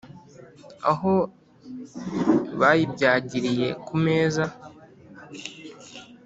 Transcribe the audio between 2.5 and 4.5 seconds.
bayibyagiriye ku meza,